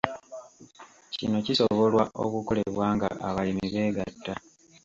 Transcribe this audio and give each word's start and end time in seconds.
Kino 1.17 1.37
kisobolwa 1.45 2.03
okukolebwa 2.23 2.85
nga 2.95 3.09
abalimi 3.27 3.65
beegatta. 3.73 4.33